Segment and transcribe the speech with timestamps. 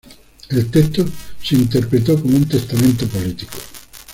[0.49, 1.05] El texto
[1.43, 3.55] se interpretó como un "testamento político".